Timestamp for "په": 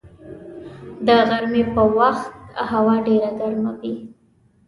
1.73-1.81